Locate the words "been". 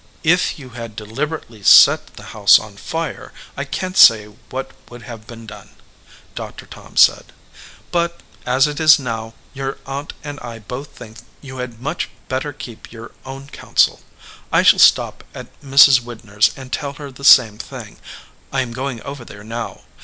5.27-5.45